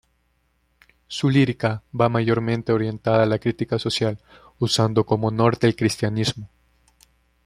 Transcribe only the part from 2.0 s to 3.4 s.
mayormente orientada a la